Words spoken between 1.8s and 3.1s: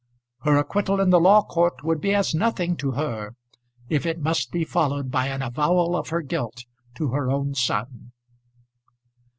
would be as nothing to